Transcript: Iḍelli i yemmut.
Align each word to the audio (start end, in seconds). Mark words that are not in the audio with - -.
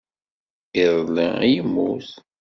Iḍelli 0.83 1.27
i 1.43 1.47
yemmut. 1.53 2.09